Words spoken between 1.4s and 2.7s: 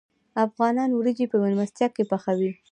میلمستیا کې پخوي.